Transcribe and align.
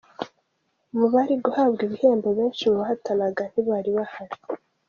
Mu 0.97 1.05
bari 1.13 1.35
guhabwa 1.45 1.81
ibihembo, 1.87 2.27
benshi 2.37 2.63
mu 2.69 2.75
bahatanaga 2.81 3.43
ntibari 3.51 3.89
bahari. 3.97 4.35